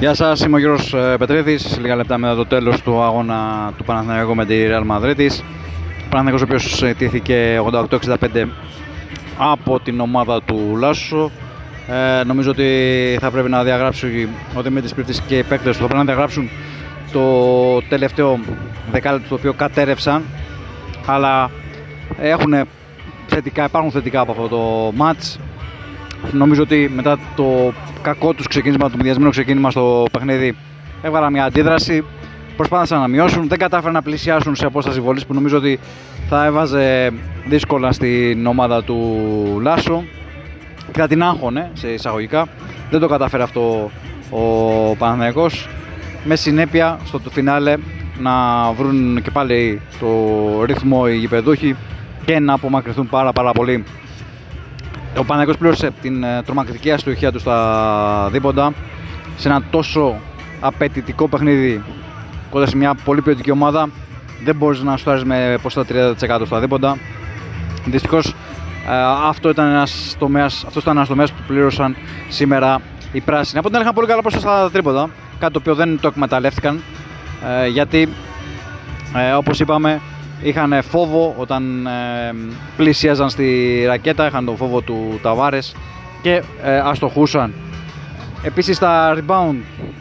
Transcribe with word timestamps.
Γεια 0.00 0.14
σας, 0.14 0.40
είμαι 0.40 0.56
ο 0.56 0.58
Γιώργος 0.58 0.94
ε, 0.94 1.16
Πετρίδης, 1.18 1.78
λίγα 1.80 1.96
λεπτά 1.96 2.18
μετά 2.18 2.34
το 2.34 2.46
τέλος 2.46 2.82
του 2.82 3.02
αγώνα 3.02 3.72
του 3.76 3.84
Παναθηναϊκού 3.84 4.34
με 4.34 4.44
τη 4.44 4.54
Real 4.68 4.96
Madrid. 4.96 5.28
Ο 6.04 6.08
Παναθηναϊκός 6.10 6.40
ο 6.40 6.44
οποίος 6.44 6.84
τήθηκε 6.98 7.60
88-65 7.72 8.46
από 9.38 9.80
την 9.80 10.00
ομάδα 10.00 10.42
του 10.42 10.76
Λάσο. 10.78 11.30
Ε, 11.88 12.24
νομίζω 12.24 12.50
ότι 12.50 13.18
θα 13.20 13.30
πρέπει 13.30 13.48
να 13.48 13.62
διαγράψει 13.62 14.28
ο 14.54 14.62
Δημήτρης 14.62 14.94
Πρίφτης 14.94 15.20
και 15.20 15.38
οι 15.38 15.42
παίκτες 15.42 15.76
του 15.76 15.82
θα 15.82 15.88
πρέπει 15.88 15.98
να 15.98 16.04
διαγράψουν 16.04 16.50
το 17.12 17.22
τελευταίο 17.88 18.40
δεκάλεπτο 18.90 19.28
το 19.28 19.34
οποίο 19.34 19.52
κατέρευσαν 19.52 20.22
αλλά 21.06 21.50
έχουν 22.20 22.54
θετικά, 23.26 23.64
υπάρχουν 23.64 23.90
θετικά 23.90 24.20
από 24.20 24.32
αυτό 24.32 24.48
το 24.48 24.92
match 24.98 25.40
νομίζω 26.32 26.62
ότι 26.62 26.92
μετά 26.94 27.18
το 27.36 27.72
κακό 28.02 28.34
τους 28.34 28.46
ξεκίνημα, 28.46 28.90
το 28.90 28.96
μηδιασμένο 28.96 29.30
ξεκίνημα 29.30 29.70
στο 29.70 30.04
παιχνίδι, 30.12 30.56
έβγαλα 31.02 31.30
μια 31.30 31.44
αντίδραση. 31.44 32.04
Προσπάθησαν 32.56 33.00
να 33.00 33.08
μειώσουν, 33.08 33.48
δεν 33.48 33.58
κατάφεραν 33.58 33.94
να 33.94 34.02
πλησιάσουν 34.02 34.54
σε 34.54 34.66
απόσταση 34.66 35.00
βολής 35.00 35.26
που 35.26 35.34
νομίζω 35.34 35.56
ότι 35.56 35.78
θα 36.28 36.44
έβαζε 36.44 37.12
δύσκολα 37.46 37.92
στην 37.92 38.46
ομάδα 38.46 38.84
του 38.84 38.98
Λάσο 39.62 40.04
και 40.92 41.00
θα 41.00 41.06
την 41.06 41.22
άγχωνε 41.22 41.70
σε 41.72 41.88
εισαγωγικά. 41.88 42.48
Δεν 42.90 43.00
το 43.00 43.08
κατάφερε 43.08 43.42
αυτό 43.42 43.90
ο 44.30 44.40
Παναθηναϊκός 44.96 45.68
με 46.24 46.36
συνέπεια 46.36 46.98
στο 47.04 47.20
φινάλε 47.30 47.76
να 48.18 48.32
βρουν 48.72 49.22
και 49.22 49.30
πάλι 49.30 49.80
το 50.00 50.08
ρυθμό 50.64 51.04
οι 51.08 51.16
γηπεδούχοι 51.16 51.76
και 52.24 52.38
να 52.38 52.52
απομακρυνθούν 52.52 53.08
πάρα 53.08 53.32
πάρα 53.32 53.52
πολύ 53.52 53.84
ο 55.16 55.24
Παναγιώτης 55.24 55.60
πλήρωσε 55.60 55.90
την 56.02 56.22
ε, 56.22 56.42
τρομακτική 56.42 56.90
αστοχία 56.92 57.32
του 57.32 57.38
στα 57.38 58.28
δίποντα 58.32 58.72
σε 59.36 59.48
ένα 59.48 59.62
τόσο 59.70 60.16
απαιτητικό 60.60 61.28
παιχνίδι 61.28 61.82
κοντά 62.50 62.66
σε 62.66 62.76
μια 62.76 62.94
πολύ 63.04 63.22
ποιοτική 63.22 63.50
ομάδα 63.50 63.88
δεν 64.44 64.56
μπορείς 64.56 64.82
να 64.82 64.96
στάρεις 64.96 65.24
με 65.24 65.58
ποσοστά 65.62 66.14
30% 66.40 66.42
στα 66.46 66.60
δίποντα 66.60 66.96
δυστυχώς 67.84 68.34
ε, 68.88 68.94
αυτό 69.28 69.48
ήταν 69.48 69.70
ένας 69.70 70.16
τομέας, 70.18 70.64
αυτός 70.66 70.82
ήταν 70.82 70.96
ένας 70.96 71.08
τομέας 71.08 71.32
που 71.32 71.42
πλήρωσαν 71.46 71.96
σήμερα 72.28 72.80
οι 73.12 73.20
πράσινοι. 73.20 73.58
Από 73.58 73.66
την 73.66 73.74
άλλη 73.74 73.84
είχαν 73.84 73.94
πολύ 73.94 74.06
καλά 74.06 74.22
ποσοστά 74.22 74.58
στα 74.58 74.70
τρίποντα, 74.70 75.08
κάτι 75.38 75.52
το 75.52 75.58
οποίο 75.58 75.74
δεν 75.74 76.00
το 76.00 76.08
εκμεταλλεύτηκαν 76.08 76.82
ε, 77.62 77.66
γιατί 77.66 78.08
όπως 79.36 79.60
είπαμε 79.60 80.00
είχαν 80.42 80.82
φόβο 80.82 81.34
όταν 81.38 81.86
ε, 81.86 82.34
πλησίαζαν 82.76 83.30
στη 83.30 83.82
ρακέτα, 83.86 84.26
είχαν 84.26 84.44
τον 84.44 84.56
φόβο 84.56 84.80
του 84.80 85.18
Ταβάρες 85.22 85.74
και 86.22 86.42
ε, 86.62 86.78
αστοχούσαν. 86.78 87.54
Επίσης 88.42 88.78
τα 88.78 89.16
rebound, 89.18 89.56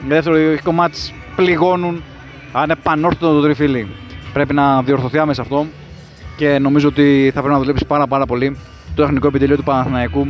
δεύτερο 0.08 0.36
διοχικό 0.36 0.72
μάτς 0.72 1.14
πληγώνουν, 1.36 2.04
αν 2.52 2.64
είναι 2.64 2.76
πανόρθωτο 2.84 3.34
το 3.34 3.42
τριφύλι. 3.42 3.88
Πρέπει 4.34 4.54
να 4.54 4.82
διορθωθεί 4.82 5.18
άμεσα 5.18 5.42
αυτό 5.42 5.66
και 6.38 6.60
νομίζω 6.60 6.88
ότι 6.88 7.32
θα 7.34 7.40
πρέπει 7.40 7.54
να 7.54 7.60
δουλέψει 7.60 7.86
πάρα 7.86 8.08
πάρα 8.08 8.26
πολύ 8.26 8.58
το 8.96 9.02
τεχνικό 9.04 9.28
επιτελείο 9.28 9.56
του 9.56 9.64
Παναθηναϊκού 9.64 10.28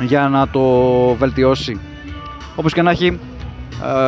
για 0.00 0.28
να 0.28 0.48
το 0.48 0.62
βελτιώσει. 1.18 1.80
Όπως 2.56 2.72
και 2.72 2.82
να 2.82 2.90
έχει, 2.90 3.06
ε, 3.06 3.14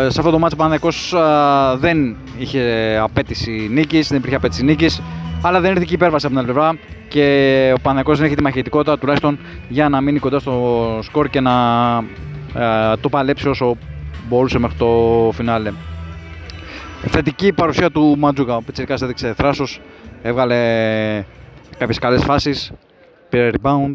σε 0.09 0.21
αυτό 0.21 0.31
το 0.31 0.39
μάτσο 0.39 0.57
ο 0.57 0.63
Παναθηναϊκός 0.63 1.13
ε, 1.13 1.77
δεν 1.77 2.17
είχε 2.39 2.97
απέτηση 3.03 3.69
νίκης, 3.71 4.09
δεν 4.09 4.19
υπήρχε 4.19 4.37
απέτηση 4.37 4.65
νίκης, 4.65 5.03
αλλά 5.43 5.61
δεν 5.61 5.71
ήρθε 5.71 5.85
και 5.85 5.95
υπέρβαση 5.95 6.27
από 6.27 6.35
την 6.35 6.45
άλλη 6.45 6.53
πλευρά 6.53 6.79
και 7.09 7.21
ο 7.77 7.81
Παναθηναϊκός 7.81 8.17
δεν 8.17 8.27
έχει 8.27 8.35
τη 8.35 8.43
μαχητικότητα 8.43 8.99
τουλάχιστον 8.99 9.39
για 9.69 9.89
να 9.89 10.01
μείνει 10.01 10.19
κοντά 10.19 10.39
στο 10.39 10.99
σκορ 11.03 11.29
και 11.29 11.41
να 11.41 11.53
ε, 12.55 12.97
το 13.01 13.09
παλέψει 13.09 13.49
όσο 13.49 13.77
μπορούσε 14.29 14.59
μέχρι 14.59 14.77
το 14.77 15.31
φινάλε. 15.33 15.73
Θετική 17.07 17.53
παρουσία 17.53 17.91
του 17.91 18.15
Μαντζούκα, 18.19 18.57
ο 18.57 18.63
Πιτσιρικάς 18.63 19.03
έδειξε 19.03 19.35
θράσος, 19.37 19.81
έβγαλε 20.23 20.57
κάποιες 21.79 21.99
καλές 21.99 22.23
φάσεις, 22.25 22.73
πήρε 23.29 23.51
rebound, 23.63 23.95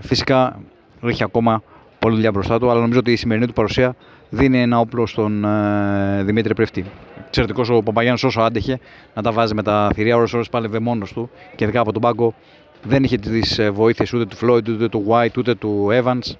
φυσικά 0.00 0.60
έχει 1.04 1.22
ακόμα 1.22 1.62
πολλή 1.98 2.14
δουλειά 2.14 2.30
μπροστά 2.30 2.58
του, 2.58 2.70
αλλά 2.70 2.80
νομίζω 2.80 2.98
ότι 2.98 3.12
η 3.12 3.16
σημερινή 3.16 3.46
του 3.46 3.52
παρουσία 3.52 3.94
δίνει 4.30 4.60
ένα 4.60 4.78
όπλο 4.78 5.06
στον 5.06 5.44
ε, 5.44 6.22
Δημήτρη 6.24 6.54
Πρεφτή. 6.54 6.84
Εξαιρετικός 7.26 7.70
ο 7.70 7.82
Παπαγιάννης 7.82 8.24
όσο 8.24 8.40
άντεχε 8.40 8.78
να 9.14 9.22
τα 9.22 9.32
βάζει 9.32 9.54
με 9.54 9.62
τα 9.62 9.90
θηρία, 9.94 10.16
ώρες 10.16 10.32
ώρες 10.32 10.48
πάλευε 10.48 10.78
μόνος 10.78 11.12
του 11.12 11.30
και 11.56 11.64
ειδικά 11.64 11.80
από 11.80 11.92
τον 11.92 12.02
πάγκο 12.02 12.34
δεν 12.82 13.04
είχε 13.04 13.16
τις 13.16 13.58
ε, 13.58 13.70
βοήθειες 13.70 14.12
ούτε 14.12 14.24
του 14.26 14.36
Floyd, 14.40 14.68
ούτε 14.68 14.88
του 14.88 15.04
White, 15.08 15.38
ούτε 15.38 15.54
του 15.54 15.88
Evans. 15.90 16.34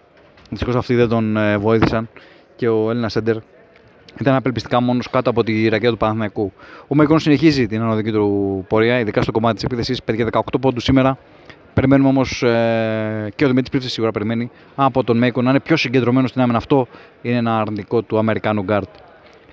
Δυστυχώς 0.51 0.77
αυτοί 0.77 0.95
δεν 0.95 1.09
τον 1.09 1.37
ε, 1.37 1.59
βοήθησαν 1.59 2.09
και 2.57 2.69
ο 2.69 2.91
Έλληνας 2.91 3.13
Σέντερ 3.13 3.37
ήταν 4.21 4.35
απελπιστικά 4.35 4.81
μόνος 4.81 5.11
κάτω 5.11 5.31
από 5.31 5.45
τη 5.45 5.69
ρακέτα 5.69 5.91
του 5.91 5.97
Παναθηναϊκού. 5.97 6.53
Ο 6.89 6.95
Μέικον 6.95 7.19
συνεχίζει 7.19 7.67
την 7.67 7.81
ανωδική 7.81 8.13
του 8.13 8.65
πορεία, 8.69 8.99
ειδικά 8.99 9.23
στο 9.23 9.33
κομμάτι 9.33 9.55
της 9.55 9.65
επίθεσης. 9.65 10.03
Παιδιά 10.03 10.29
18 10.33 10.41
πόντους 10.61 10.85
σήμερα 10.85 11.19
Περιμένουμε 11.75 12.09
όμως 12.09 12.43
ε, 12.43 13.33
και 13.37 13.45
ο 13.45 13.47
Δημήτρης 13.47 13.71
Πρίφτης 13.71 13.93
σίγουρα 13.93 14.13
περιμένει 14.13 14.51
από 14.75 15.05
τον 15.05 15.19
Μέικον 15.19 15.43
να 15.43 15.51
είναι 15.51 15.61
πιο 15.61 15.77
συγκεντρωμένος 15.77 16.27
στην 16.27 16.41
άμυνα. 16.41 16.59
Αυτό 16.59 16.87
είναι 17.23 17.37
ένα 17.37 17.61
αρνητικό 17.61 18.03
του 18.03 18.19
Αμερικάνου 18.19 18.63
γκαρντ. 18.63 18.89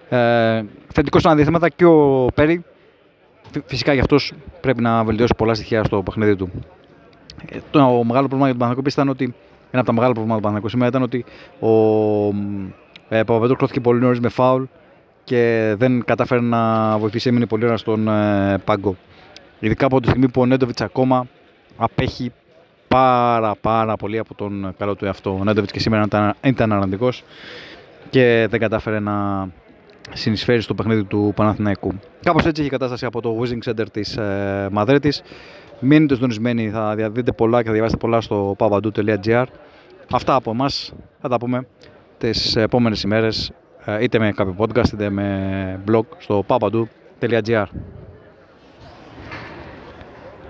Ε, 0.09 0.63
θετικό 0.94 1.19
στα 1.19 1.29
αντίθεματα 1.29 1.69
και 1.69 1.85
ο 1.85 2.28
Πέρι. 2.35 2.63
Φυσικά 3.66 3.94
για 3.94 4.01
αυτός 4.01 4.33
πρέπει 4.61 4.81
να 4.81 5.03
βελτιώσει 5.03 5.33
πολλά 5.38 5.53
στοιχεία 5.53 5.83
στο 5.83 6.03
παιχνίδι 6.03 6.35
του. 6.35 6.50
Ε, 7.50 7.57
το 7.72 7.79
μεγάλο 7.79 8.28
πρόβλημα 8.28 8.45
για 8.45 8.49
τον 8.49 8.57
Παναθηναϊκό 8.58 8.90
ήταν 8.89 9.09
ότι 9.09 9.23
ένα 9.72 9.81
από 9.81 9.85
τα 9.85 9.94
μεγάλα 9.94 10.13
προβλήματα 10.13 10.41
του 10.41 10.47
Παναθηναϊκού 10.47 10.69
σήμερα 10.69 10.89
ήταν 10.89 11.01
ότι 11.01 11.25
ο 11.59 11.69
ε, 13.09 13.23
Παπαπέτρου 13.24 13.56
φορτώθηκε 13.56 13.80
πολύ 13.79 13.99
νωρίς 13.99 14.19
με 14.19 14.29
φάουλ 14.29 14.63
και 15.23 15.73
δεν 15.78 16.03
κατάφερε 16.05 16.41
να 16.41 16.97
βοηθήσει. 16.97 17.29
Έμεινε 17.29 17.45
πολύ 17.45 17.66
ώρα 17.66 17.78
στον 17.78 18.07
ε, 18.07 18.57
πάγκο. 18.66 18.95
Ειδικά 19.59 19.85
από 19.85 19.99
τη 19.99 20.07
στιγμή 20.07 20.29
που 20.29 20.41
ο 20.41 20.45
Νέντοβιτς 20.45 20.81
ακόμα 20.81 21.28
απέχει 21.78 22.32
πάρα 22.88 23.56
πάρα 23.62 23.96
πολύ 23.96 24.18
από 24.18 24.34
τον 24.36 24.74
καλό 24.78 24.96
του 24.96 25.06
εαυτό. 25.06 25.38
Ο 25.40 25.44
Νέντοβιτς 25.44 25.72
και 25.72 25.80
σήμερα 25.80 26.04
ήταν, 26.06 26.34
ήταν 26.44 26.74
αρνητικός 26.74 27.24
και 28.10 28.48
δεν 28.50 28.60
κατάφερε 28.60 29.00
να 29.00 29.48
συνεισφέρει 30.14 30.62
στο 30.62 30.74
παιχνίδι 30.74 31.04
του 31.04 31.32
Παναθηναϊκού. 31.36 31.94
Κάπως 32.24 32.46
έτσι 32.46 32.62
έχει 32.62 32.70
η 32.70 32.72
κατάσταση 32.72 33.06
από 33.06 33.22
το 33.22 33.38
Wizing 33.42 33.70
Center 33.70 33.86
της 33.92 34.18
ε, 34.18 34.68
Μαδρίτης. 34.72 35.22
Μείνετε 35.80 36.14
συντονισμένοι, 36.14 36.70
θα 36.70 36.96
δείτε 36.96 37.32
πολλά 37.32 37.60
και 37.62 37.68
θα 37.68 37.74
διαβάσετε 37.74 38.00
πολλά 38.00 38.22
στο 38.22 38.56
pavadou.gr. 38.59 39.46
Αυτά 40.12 40.36
από 40.36 40.52
εμάς 40.52 40.94
θα 41.22 41.30
τα 41.30 41.38
πούμε 41.38 41.68
τις 42.18 42.56
επόμενες 42.56 43.02
ημέρες 43.02 43.52
είτε 44.02 44.20
με 44.20 44.32
κάποιο 44.32 44.56
podcast 44.58 44.94
είτε 44.94 45.09
με 45.09 45.80
blog 45.92 46.06
στο 46.18 46.46
pavadou.gr. 46.48 47.66